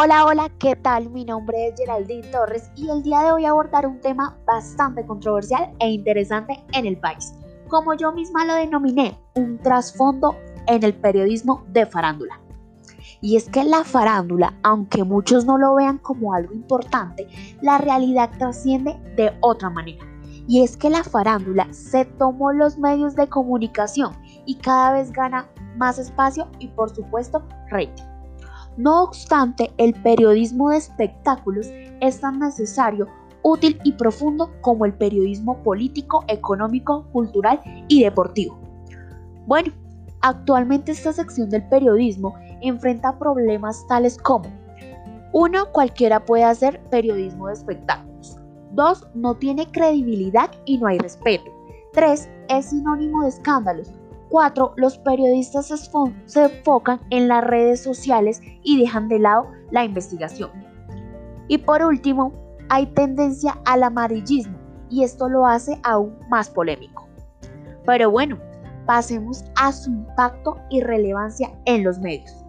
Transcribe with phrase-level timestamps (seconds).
[0.00, 1.10] Hola, hola, ¿qué tal?
[1.10, 5.74] Mi nombre es Geraldine Torres y el día de hoy abordar un tema bastante controversial
[5.80, 7.34] e interesante en el país.
[7.66, 10.36] Como yo misma lo denominé, un trasfondo
[10.68, 12.40] en el periodismo de farándula.
[13.20, 17.26] Y es que la farándula, aunque muchos no lo vean como algo importante,
[17.60, 20.06] la realidad trasciende de otra manera.
[20.46, 24.12] Y es que la farándula se tomó los medios de comunicación
[24.46, 28.17] y cada vez gana más espacio y por supuesto rating.
[28.78, 31.66] No obstante, el periodismo de espectáculos
[32.00, 33.08] es tan necesario,
[33.42, 38.56] útil y profundo como el periodismo político, económico, cultural y deportivo.
[39.48, 39.72] Bueno,
[40.20, 44.46] actualmente esta sección del periodismo enfrenta problemas tales como
[45.32, 45.72] 1.
[45.72, 48.36] Cualquiera puede hacer periodismo de espectáculos.
[48.74, 49.08] 2.
[49.14, 51.50] No tiene credibilidad y no hay respeto.
[51.94, 52.28] 3.
[52.48, 53.92] Es sinónimo de escándalos.
[54.30, 54.74] 4.
[54.76, 55.66] Los periodistas
[56.26, 60.50] se enfocan en las redes sociales y dejan de lado la investigación.
[61.48, 62.32] Y por último,
[62.68, 64.58] hay tendencia al amarillismo
[64.90, 67.08] y esto lo hace aún más polémico.
[67.86, 68.38] Pero bueno,
[68.86, 72.44] pasemos a su impacto y relevancia en los medios.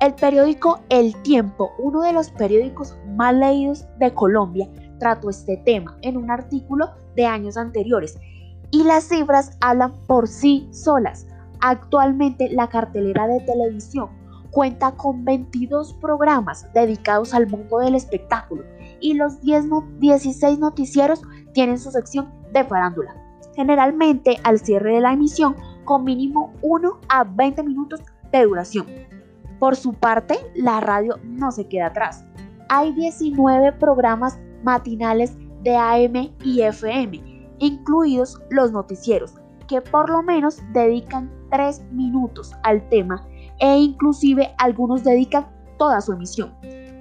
[0.00, 4.68] El periódico El Tiempo, uno de los periódicos más leídos de Colombia,
[4.98, 8.18] trató este tema en un artículo de años anteriores
[8.76, 11.26] y las cifras hablan por sí solas.
[11.60, 14.10] Actualmente la cartelera de televisión
[14.50, 18.64] cuenta con 22 programas dedicados al mundo del espectáculo
[19.00, 19.64] y los 10
[19.98, 21.22] 16 noticieros
[21.54, 23.16] tienen su sección de farándula.
[23.54, 28.86] Generalmente al cierre de la emisión con mínimo 1 a 20 minutos de duración.
[29.58, 32.26] Por su parte, la radio no se queda atrás.
[32.68, 39.34] Hay 19 programas matinales de AM y FM incluidos los noticieros,
[39.68, 43.26] que por lo menos dedican 3 minutos al tema
[43.58, 45.46] e inclusive algunos dedican
[45.78, 46.54] toda su emisión.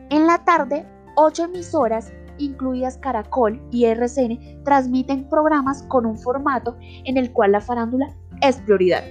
[0.10, 7.18] En la tarde, 8 emisoras, incluidas Caracol y RCN, transmiten programas con un formato en
[7.18, 9.04] el cual la farándula es prioridad.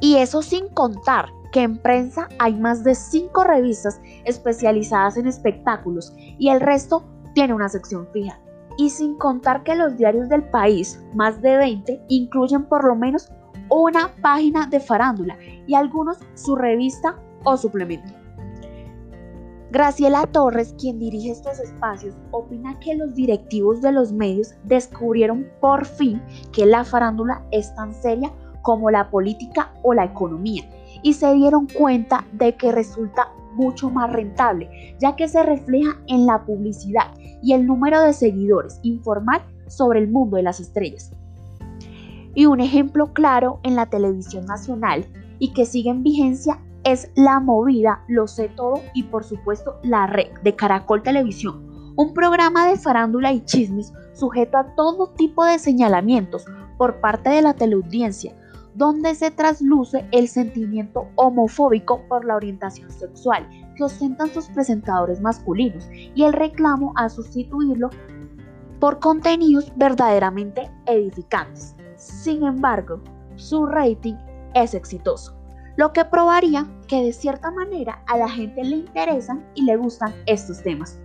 [0.00, 6.12] Y eso sin contar que en prensa hay más de 5 revistas especializadas en espectáculos
[6.16, 7.04] y el resto
[7.34, 8.38] tiene una sección fija
[8.76, 13.30] y sin contar que los diarios del país, más de 20, incluyen por lo menos
[13.70, 15.36] una página de farándula
[15.66, 18.12] y algunos su revista o suplemento.
[19.70, 25.84] Graciela Torres, quien dirige estos espacios, opina que los directivos de los medios descubrieron por
[25.84, 30.62] fin que la farándula es tan seria como la política o la economía
[31.02, 36.26] y se dieron cuenta de que resulta mucho más rentable, ya que se refleja en
[36.26, 41.12] la publicidad y el número de seguidores, informar sobre el mundo de las estrellas.
[42.34, 45.06] Y un ejemplo claro en la televisión nacional
[45.38, 50.06] y que sigue en vigencia es La Movida, Lo Sé Todo y por supuesto La
[50.06, 55.58] Red de Caracol Televisión, un programa de farándula y chismes sujeto a todo tipo de
[55.58, 56.44] señalamientos
[56.76, 58.34] por parte de la teleaudiencia,
[58.74, 65.88] donde se trasluce el sentimiento homofóbico por la orientación sexual que ostentan sus presentadores masculinos
[65.92, 67.90] y el reclamo a sustituirlo
[68.80, 71.74] por contenidos verdaderamente edificantes.
[71.96, 73.00] Sin embargo,
[73.36, 74.16] su rating
[74.54, 75.36] es exitoso,
[75.76, 80.12] lo que probaría que de cierta manera a la gente le interesan y le gustan
[80.26, 80.98] estos temas.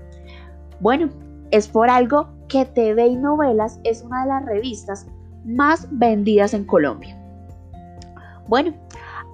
[0.80, 1.09] Bueno,
[1.51, 5.07] es por algo que TV y Novelas es una de las revistas
[5.46, 7.19] más vendidas en Colombia.
[8.50, 8.74] Bueno,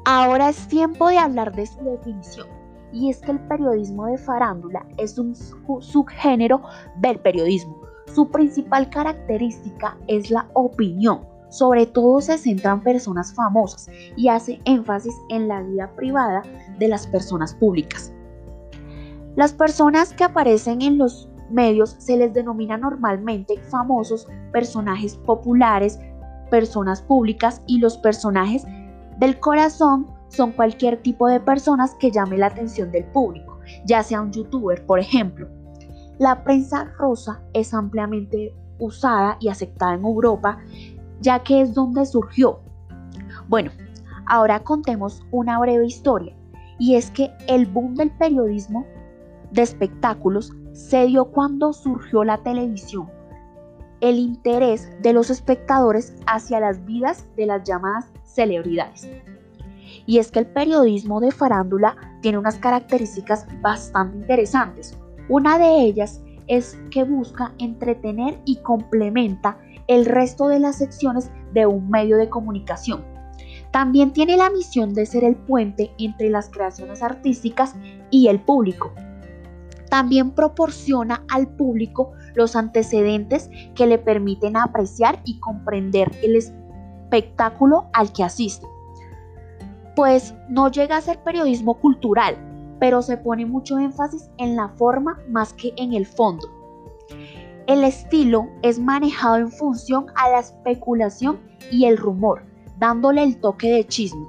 [0.03, 2.47] ahora es tiempo de hablar de su definición.
[2.91, 5.33] Y es que el periodismo de farándula es un
[5.79, 6.61] subgénero
[6.97, 7.79] del periodismo.
[8.13, 11.21] Su principal característica es la opinión.
[11.47, 13.87] Sobre todo se centra en personas famosas
[14.17, 16.43] y hace énfasis en la vida privada
[16.77, 18.11] de las personas públicas.
[19.37, 25.99] Las personas que aparecen en los medios se les denomina normalmente famosos, personajes populares,
[26.49, 28.65] personas públicas y los personajes
[29.17, 34.21] del corazón son cualquier tipo de personas que llame la atención del público, ya sea
[34.21, 35.47] un youtuber, por ejemplo.
[36.17, 40.57] La prensa rosa es ampliamente usada y aceptada en Europa,
[41.21, 42.59] ya que es donde surgió.
[43.47, 43.71] Bueno,
[44.27, 46.35] ahora contemos una breve historia,
[46.79, 48.85] y es que el boom del periodismo
[49.51, 53.09] de espectáculos se dio cuando surgió la televisión,
[54.01, 59.07] el interés de los espectadores hacia las vidas de las llamadas celebridades.
[60.05, 64.97] Y es que el periodismo de farándula tiene unas características bastante interesantes.
[65.29, 71.65] Una de ellas es que busca entretener y complementa el resto de las secciones de
[71.65, 73.03] un medio de comunicación.
[73.71, 77.75] También tiene la misión de ser el puente entre las creaciones artísticas
[78.09, 78.93] y el público.
[79.89, 86.35] También proporciona al público los antecedentes que le permiten apreciar y comprender el
[87.15, 88.67] espectáculo al que asiste.
[89.95, 92.35] Pues no llega a ser periodismo cultural,
[92.79, 96.47] pero se pone mucho énfasis en la forma más que en el fondo.
[97.67, 101.39] El estilo es manejado en función a la especulación
[101.71, 102.43] y el rumor,
[102.77, 104.27] dándole el toque de chisme.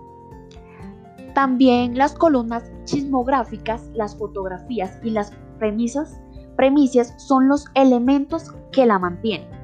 [1.35, 6.19] También las columnas chismográficas, las fotografías y las premisas,
[6.57, 9.56] premisas son los elementos que la mantienen.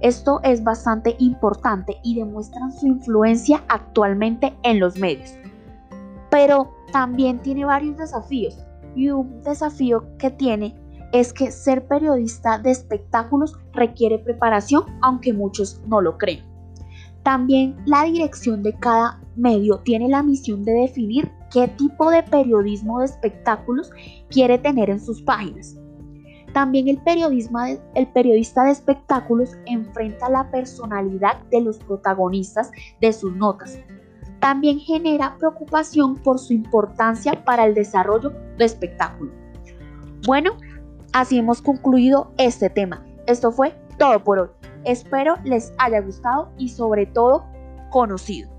[0.00, 5.34] Esto es bastante importante y demuestran su influencia actualmente en los medios.
[6.30, 8.58] Pero también tiene varios desafíos
[8.94, 10.76] y un desafío que tiene
[11.12, 16.44] es que ser periodista de espectáculos requiere preparación, aunque muchos no lo creen.
[17.22, 22.98] También la dirección de cada medio tiene la misión de definir qué tipo de periodismo
[22.98, 23.90] de espectáculos
[24.28, 25.76] quiere tener en sus páginas.
[26.54, 27.00] También el,
[27.94, 32.70] el periodista de espectáculos enfrenta la personalidad de los protagonistas
[33.00, 33.78] de sus notas,
[34.40, 39.32] también genera preocupación por su importancia para el desarrollo de espectáculo.
[40.26, 40.52] Bueno,
[41.12, 43.04] así hemos concluido este tema.
[43.26, 44.48] Esto fue todo por hoy.
[44.84, 47.44] Espero les haya gustado y sobre todo
[47.90, 48.54] conocido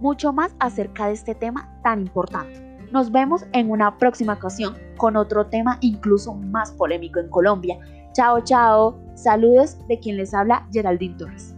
[0.00, 2.63] mucho más acerca de este tema tan importante.
[2.92, 7.78] Nos vemos en una próxima ocasión con otro tema incluso más polémico en Colombia.
[8.12, 9.00] Chao, chao.
[9.14, 11.53] Saludos de quien les habla Geraldine Torres.